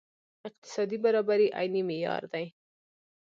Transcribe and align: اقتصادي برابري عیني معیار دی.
اقتصادي 0.49 0.97
برابري 1.03 1.47
عیني 1.57 1.81
معیار 1.89 2.23
دی. 2.33 2.45